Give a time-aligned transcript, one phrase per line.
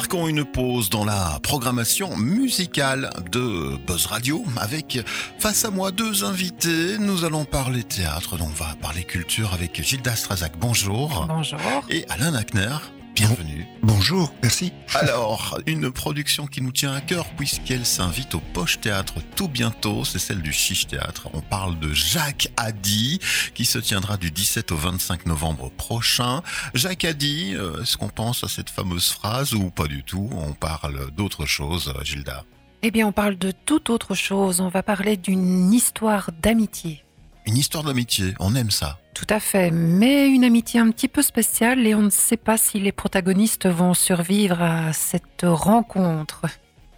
[0.00, 4.98] marquons une pause dans la programmation musicale de Buzz Radio avec
[5.38, 6.96] face à moi deux invités.
[6.98, 10.52] Nous allons parler théâtre, donc on va parler culture avec Gilda Strazac.
[10.58, 11.26] Bonjour.
[11.28, 11.60] Bonjour.
[11.90, 12.78] Et Alain Ackner.
[13.20, 13.66] Bienvenue.
[13.82, 14.72] Bonjour, merci.
[14.94, 20.06] Alors, une production qui nous tient à cœur puisqu'elle s'invite au Poche Théâtre tout bientôt,
[20.06, 21.28] c'est celle du Chiche Théâtre.
[21.34, 23.20] On parle de Jacques Haddy
[23.52, 26.40] qui se tiendra du 17 au 25 novembre prochain.
[26.72, 30.30] Jacques Haddy, euh, est-ce qu'on pense à cette fameuse phrase ou pas du tout?
[30.32, 32.44] On parle d'autre chose, Gilda
[32.80, 34.62] Eh bien, on parle de toute autre chose.
[34.62, 37.04] On va parler d'une histoire d'amitié.
[37.50, 39.00] Une histoire d'amitié, on aime ça.
[39.12, 42.56] Tout à fait, mais une amitié un petit peu spéciale et on ne sait pas
[42.56, 46.42] si les protagonistes vont survivre à cette rencontre.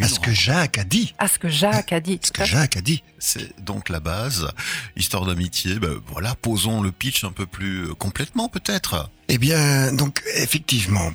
[0.00, 1.14] À ce que Jacques a dit.
[1.18, 2.20] À ce que Jacques a dit.
[2.22, 3.02] Ce que Jacques a dit.
[3.18, 4.46] C'est donc la base.
[4.94, 9.10] Histoire d'amitié, ben voilà, posons le pitch un peu plus complètement peut-être.
[9.26, 11.10] Eh bien, donc effectivement,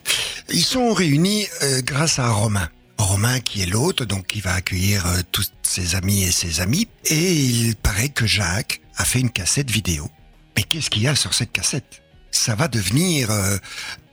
[0.49, 2.67] ils sont réunis euh, grâce à Romain.
[2.97, 6.89] Romain qui est l'hôte, donc qui va accueillir euh, tous ses amis et ses amis.
[7.05, 10.09] Et il paraît que Jacques a fait une cassette vidéo.
[10.55, 12.03] Mais qu'est-ce qu'il y a sur cette cassette?
[12.29, 13.57] Ça va devenir euh,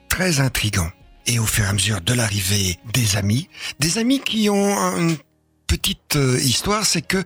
[0.08, 0.90] très intrigant.
[1.26, 3.48] Et au fur et à mesure de l'arrivée des amis,
[3.80, 5.18] des amis qui ont une
[5.66, 7.22] petite euh, histoire, c'est que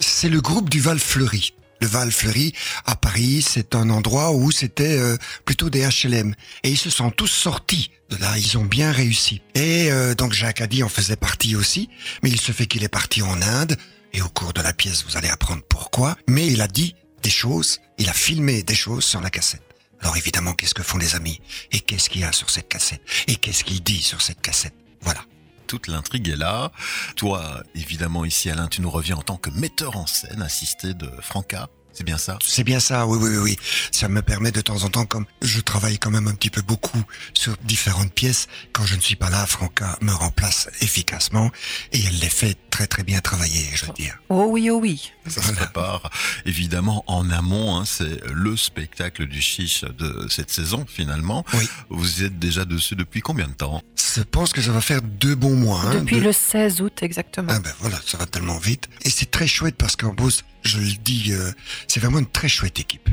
[0.00, 1.54] c'est le groupe du Val Fleury.
[1.80, 2.52] Le Val Fleury
[2.86, 6.34] à Paris, c'est un endroit où c'était euh, plutôt des HLM.
[6.64, 9.42] Et ils se sont tous sortis de là, ils ont bien réussi.
[9.54, 11.88] Et donc Jacques a dit en faisait partie aussi,
[12.22, 13.76] mais il se fait qu'il est parti en Inde,
[14.16, 16.16] et au cours de la pièce, vous allez apprendre pourquoi.
[16.26, 19.62] Mais il a dit des choses, il a filmé des choses sur la cassette.
[20.00, 21.40] Alors évidemment, qu'est-ce que font les amis?
[21.70, 23.02] Et qu'est-ce qu'il y a sur cette cassette?
[23.26, 24.74] Et qu'est-ce qu'il dit sur cette cassette?
[25.02, 25.20] Voilà.
[25.66, 26.72] Toute l'intrigue est là.
[27.16, 31.10] Toi, évidemment, ici, Alain, tu nous reviens en tant que metteur en scène, assisté de
[31.20, 31.68] Franca.
[31.96, 32.38] C'est bien ça?
[32.44, 33.56] C'est bien ça, oui, oui, oui, oui.
[33.90, 36.60] Ça me permet de temps en temps, comme je travaille quand même un petit peu
[36.60, 37.02] beaucoup
[37.32, 41.50] sur différentes pièces, quand je ne suis pas là, Franca me remplace efficacement
[41.92, 44.18] et elle les fait très très bien travailler, je veux dire.
[44.28, 45.10] Oh oui, oh oui.
[45.26, 46.10] Ça se prépare
[46.44, 51.46] évidemment en amont, hein, c'est le spectacle du chiche de cette saison finalement.
[51.54, 51.66] Oui.
[51.88, 53.80] Vous êtes déjà dessus depuis combien de temps?
[53.96, 55.80] Je pense que ça va faire deux bons mois.
[55.80, 57.48] Hein, Depuis le 16 août, exactement.
[57.50, 58.88] Ah ben voilà, ça va tellement vite.
[59.02, 61.50] Et c'est très chouette parce qu'en Beauce, je le dis, euh,
[61.88, 63.08] c'est vraiment une très chouette équipe.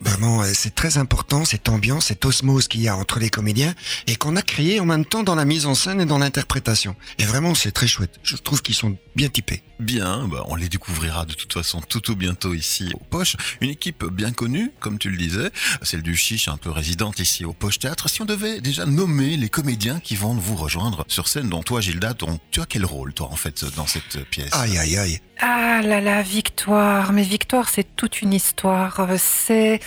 [0.00, 3.74] Vraiment, euh, c'est très important cette ambiance, cette osmose qu'il y a entre les comédiens
[4.06, 6.96] et qu'on a créé en même temps dans la mise en scène et dans l'interprétation.
[7.18, 8.18] Et vraiment, c'est très chouette.
[8.22, 9.62] Je trouve qu'ils sont bien typés.
[9.80, 13.36] Bien, bah, on les découvrira de toute façon tout tout bientôt ici au Poche.
[13.60, 15.50] Une équipe bien connue, comme tu le disais,
[15.82, 18.08] celle du Chiche, un peu résidente ici au Poche Théâtre.
[18.08, 21.80] Si on devait déjà nommer les comédiens qui vont vous rejoindre sur scène, dont toi
[21.80, 24.50] Gilda, ton- tu as quel rôle toi en fait dans cette pièce?
[24.52, 25.20] Aïe, aïe, aïe.
[25.40, 27.12] Ah là là, Victoire.
[27.12, 29.00] Mais Victoire, c'est toute une histoire.
[29.18, 29.80] C'est,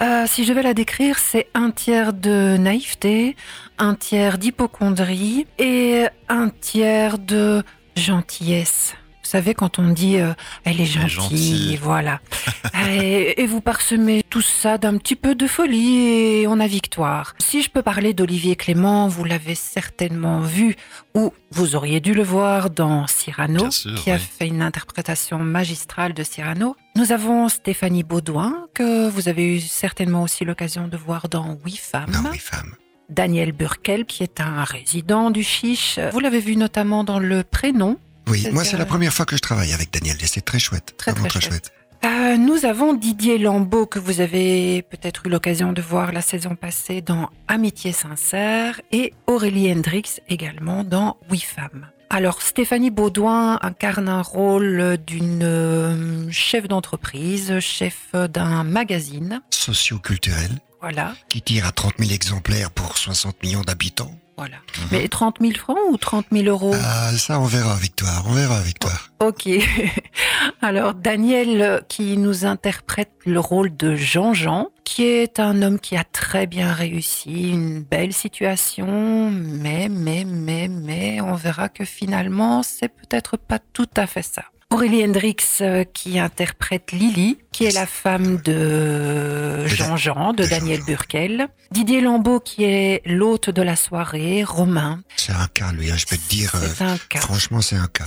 [0.00, 3.36] euh, si je vais la décrire, c'est un tiers de naïveté,
[3.78, 7.62] un tiers d'hypocondrie et un tiers de
[7.96, 8.94] gentillesse.
[9.22, 10.32] Vous savez, quand on dit euh,
[10.64, 11.76] elle est gentille, gentille.
[11.76, 12.20] voilà.
[12.90, 16.06] et, et vous parsemez tout ça d'un petit peu de folie
[16.40, 17.34] et on a victoire.
[17.38, 20.74] Si je peux parler d'Olivier Clément, vous l'avez certainement vu
[21.14, 26.14] ou vous auriez dû le voir dans Cyrano, sûr, qui a fait une interprétation magistrale
[26.14, 26.76] de Cyrano.
[26.96, 31.76] Nous avons Stéphanie Baudouin, que vous avez eu certainement aussi l'occasion de voir dans Oui
[31.76, 32.28] Femmes.
[32.32, 32.38] Oui.
[33.08, 35.98] Daniel Burkel, qui est un résident du Chiche.
[36.12, 37.98] Vous l'avez vu notamment dans Le Prénom.
[38.30, 40.58] Oui, C'est moi, c'est la première fois que je travaille avec Daniel et c'est très
[40.58, 40.94] chouette.
[40.96, 41.72] Très, vraiment très très chouette.
[42.04, 46.54] Euh, nous avons Didier Lambeau, que vous avez peut-être eu l'occasion de voir la saison
[46.54, 51.88] passée dans Amitié sincère, et Aurélie Hendrix également dans Oui Femmes.
[52.08, 59.42] Alors, Stéphanie Baudouin incarne un rôle d'une euh, chef d'entreprise, chef d'un magazine.
[59.50, 64.14] Socio-culturel Voilà, qui tire à 30 000 exemplaires pour 60 millions d'habitants.
[64.36, 64.56] voilà.
[64.56, 64.88] Mhm.
[64.92, 66.74] Mais 30 000 francs ou 30 000 euros?
[66.82, 68.24] Ah, ça, on verra, Victoire.
[68.26, 69.10] On verra, Victoire.
[69.20, 69.48] Ok.
[70.62, 76.04] Alors Daniel qui nous interprète le rôle de Jean-Jean, qui est un homme qui a
[76.04, 82.88] très bien réussi, une belle situation, mais, mais, mais, mais, on verra que finalement, c'est
[82.88, 84.44] peut-être pas tout à fait ça.
[84.72, 90.80] Aurélie Hendrix euh, qui interprète Lily, qui est la femme de Jean-Jean, de de Daniel.
[90.84, 91.48] Burkel.
[91.72, 95.02] Didier Lambeau qui est l'hôte de la soirée, Romain.
[95.16, 96.52] C'est un cas, lui, hein, je peux te dire.
[96.54, 97.18] euh, C'est un cas.
[97.20, 98.04] franchement, c'est un cas.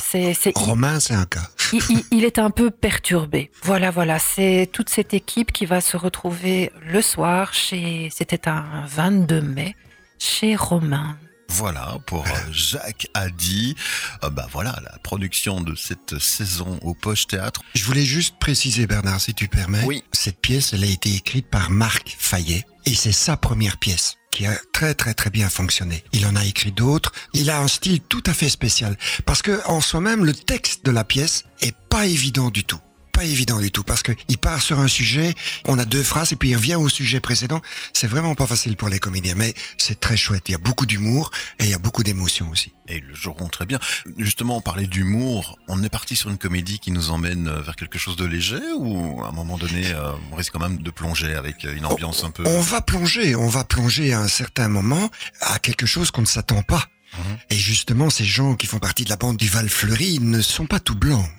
[0.55, 1.49] Romain, c'est un cas.
[1.73, 3.51] il, il- il est un peu perturbé.
[3.63, 8.63] Voilà, voilà, c'est toute cette équipe qui va se retrouver le soir chez, c'était un
[8.87, 9.75] 22 mai,
[10.17, 11.17] chez Romain.
[11.53, 13.75] Voilà pour euh, Jacques Haddy.
[14.23, 17.61] Euh, bah voilà la production de cette saison au Poche Théâtre.
[17.75, 19.83] Je voulais juste préciser, Bernard, si tu permets.
[19.85, 20.03] Oui.
[20.11, 22.65] Cette pièce, elle a été écrite par Marc Fayet.
[22.85, 24.17] Et c'est sa première pièce.
[24.31, 26.03] qui a très très très bien fonctionné.
[26.11, 27.11] Il en a écrit d'autres.
[27.33, 30.91] Il a un style tout à fait spécial parce que en soi-même le texte de
[30.91, 32.79] la pièce est pas évident du tout
[33.13, 35.33] pas évident du tout parce que il part sur un sujet,
[35.65, 37.61] on a deux phrases et puis il revient au sujet précédent.
[37.93, 40.49] C'est vraiment pas facile pour les comédiens, mais c'est très chouette.
[40.49, 42.73] Il y a beaucoup d'humour et il y a beaucoup d'émotion aussi.
[42.87, 43.79] Et ils le joueront très bien.
[44.17, 45.57] Justement, on parlait d'humour.
[45.67, 49.23] On est parti sur une comédie qui nous emmène vers quelque chose de léger ou
[49.23, 52.31] à un moment donné, euh, on risque quand même de plonger avec une ambiance un
[52.31, 52.43] peu.
[52.45, 55.09] On va plonger, on va plonger à un certain moment
[55.39, 56.87] à quelque chose qu'on ne s'attend pas.
[57.17, 57.37] Mhm.
[57.51, 60.65] Et justement, ces gens qui font partie de la bande du Val Fleuri ne sont
[60.65, 61.29] pas tout blancs.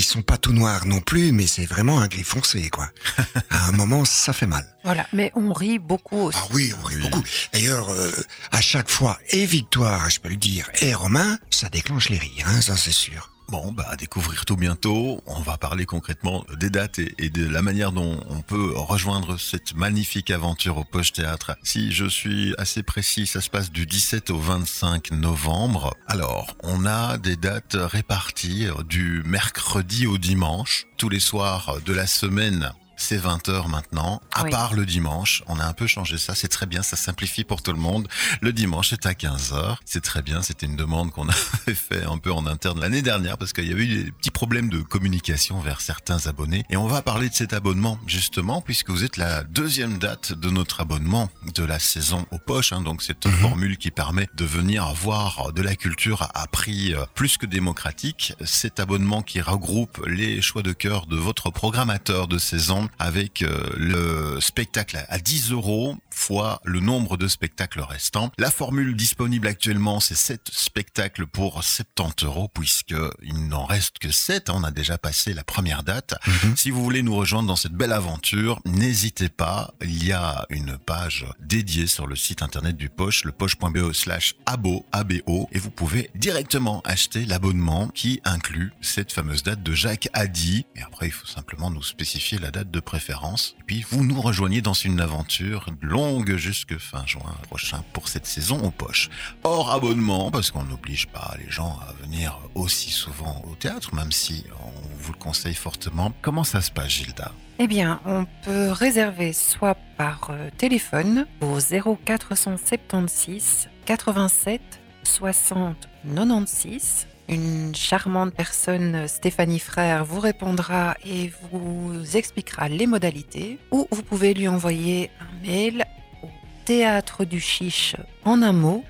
[0.00, 2.88] Ils sont pas tout noirs non plus, mais c'est vraiment un gris foncé, quoi.
[3.50, 4.64] à un moment, ça fait mal.
[4.82, 6.38] Voilà, mais on rit beaucoup aussi.
[6.40, 7.22] Ah oui, on rit beaucoup.
[7.52, 8.10] D'ailleurs, euh,
[8.50, 12.46] à chaque fois, et Victoire, je peux le dire, et Romain, ça déclenche les rires,
[12.48, 13.30] hein, ça c'est sûr.
[13.50, 15.20] Bon, bah, à découvrir tout bientôt.
[15.26, 19.74] On va parler concrètement des dates et, de la manière dont on peut rejoindre cette
[19.74, 21.56] magnifique aventure au Poche Théâtre.
[21.64, 25.96] Si je suis assez précis, ça se passe du 17 au 25 novembre.
[26.06, 32.06] Alors, on a des dates réparties du mercredi au dimanche, tous les soirs de la
[32.06, 35.42] semaine c'est 20h maintenant, à part le dimanche.
[35.46, 38.08] On a un peu changé ça, c'est très bien, ça simplifie pour tout le monde.
[38.42, 41.28] Le dimanche c'est à 15h, c'est très bien, c'était une demande qu'on
[41.66, 44.30] avait fait un peu en interne l'année dernière parce qu'il y avait eu des petits
[44.30, 46.64] problèmes de communication vers certains abonnés.
[46.68, 50.50] Et on va parler de cet abonnement justement puisque vous êtes la deuxième date de
[50.50, 52.72] notre abonnement de la saison aux poches.
[52.72, 53.38] Hein, donc c'est une mhm.
[53.38, 58.34] formule qui permet de venir voir de la culture à prix euh, plus que démocratique.
[58.44, 63.70] Cet abonnement qui regroupe les choix de cœur de votre programmateur de saison avec euh,
[63.76, 68.30] le spectacle à 10 euros fois le nombre de spectacles restants.
[68.38, 74.10] La formule disponible actuellement, c'est 7 spectacles pour 70 euros puisque il n'en reste que
[74.10, 74.50] 7.
[74.50, 74.54] Hein.
[74.56, 76.14] On a déjà passé la première date.
[76.26, 76.56] Mhm.
[76.56, 79.72] Si vous voulez nous rejoindre dans cette belle aventure, n'hésitez pas.
[79.82, 84.34] Il y a une page dédiée sur le site internet du Poche, le poche.be slash
[84.46, 90.08] abo, abo, et vous pouvez directement acheter l'abonnement qui inclut cette fameuse date de Jacques
[90.12, 90.66] Haddy.
[90.76, 93.54] Et après, il faut simplement nous spécifier la date de préférence.
[93.60, 98.26] Et puis vous nous rejoignez dans une aventure longue jusque fin juin prochain pour cette
[98.26, 99.08] saison aux poches.
[99.44, 104.12] Hors abonnement, parce qu'on n'oblige pas les gens à venir aussi souvent au théâtre, même
[104.12, 106.12] si on vous le conseille fortement.
[106.22, 107.32] Comment ça se passe, Gilda?
[107.58, 114.60] Eh bien, on peut réserver soit par euh, téléphone au 0476 87
[115.04, 123.58] 60 96 une charmante personne, Stéphanie Frère, vous répondra et vous expliquera les modalités.
[123.70, 125.84] Ou vous pouvez lui envoyer un mail
[126.22, 126.26] au
[126.64, 128.84] théâtre du chiche en un mot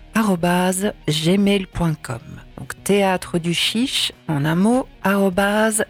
[1.08, 2.20] gmail.com.
[2.58, 4.86] Donc théâtre du chiche en un mot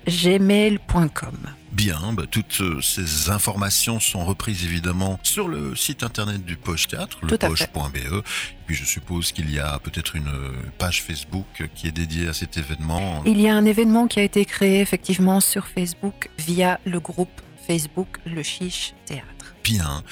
[0.06, 1.49] gmail.com.
[1.80, 6.88] Bien, bah, toutes euh, ces informations sont reprises évidemment sur le site internet du Poche
[6.88, 8.22] Théâtre, le poche.be.
[8.66, 12.34] Puis je suppose qu'il y a peut-être une euh, page Facebook qui est dédiée à
[12.34, 13.22] cet événement.
[13.24, 17.40] Il y a un événement qui a été créé effectivement sur Facebook via le groupe
[17.66, 20.02] Facebook Le Chiche Théâtre bien.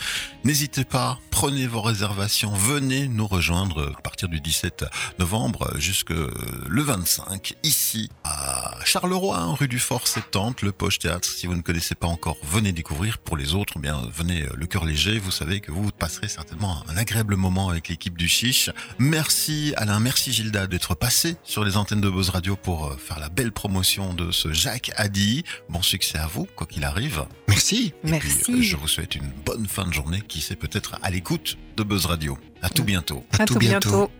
[0.44, 4.84] N'hésitez pas, prenez vos réservations, venez nous rejoindre à partir du 17
[5.18, 8.57] novembre jusque le 25 ici à
[8.88, 11.28] Charleroi, hein, rue du Fort 70, le Poche Théâtre.
[11.28, 13.18] Si vous ne connaissez pas encore, venez découvrir.
[13.18, 15.18] Pour les autres, eh bien venez le cœur léger.
[15.18, 18.70] Vous savez que vous passerez certainement un agréable moment avec l'équipe du Chiche.
[18.98, 23.18] Merci Alain, merci Gilda d'être passé sur les antennes de Buzz Radio pour euh, faire
[23.20, 25.44] la belle promotion de ce Jacques Haddy.
[25.68, 27.26] Bon succès à vous, quoi qu'il arrive.
[27.46, 27.92] Merci.
[28.04, 28.62] merci.
[28.62, 32.06] je vous souhaite une bonne fin de journée qui sait peut-être à l'écoute de Buzz
[32.06, 32.38] Radio.
[32.62, 33.22] À tout bientôt.
[33.38, 34.10] À, tout, bientôt.